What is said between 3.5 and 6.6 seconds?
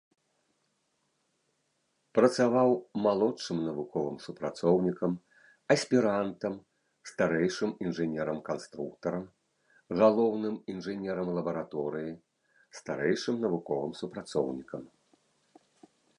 навуковым супрацоўнікам, аспірантам,